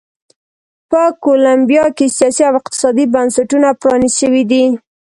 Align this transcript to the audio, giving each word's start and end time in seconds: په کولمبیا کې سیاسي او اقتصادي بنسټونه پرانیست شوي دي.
په 0.89 1.01
کولمبیا 1.23 1.85
کې 1.97 2.05
سیاسي 2.17 2.43
او 2.49 2.53
اقتصادي 2.59 3.05
بنسټونه 3.13 3.67
پرانیست 3.81 4.17
شوي 4.21 4.43
دي. 4.51 4.63